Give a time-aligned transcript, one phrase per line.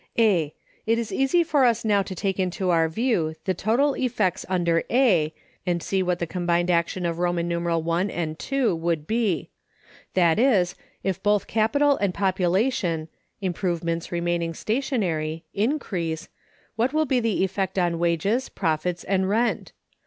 [0.17, 0.51] A.
[0.87, 4.81] It is easy for us now to take into our view the total effects under
[4.89, 5.31] A,
[5.63, 9.51] and see what the combined action of I and II would be.
[10.15, 13.09] That is, if both Capital and Population
[13.41, 16.29] (improvements remaining stationary) increase,
[16.75, 19.71] what will be the effect on Wages, Profits, and Rent?